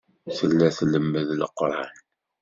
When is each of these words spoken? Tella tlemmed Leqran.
Tella 0.37 0.67
tlemmed 0.77 1.27
Leqran. 1.39 1.93